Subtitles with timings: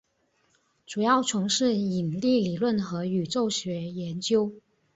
[0.87, 4.51] 主要从事引力理论和宇宙学研究。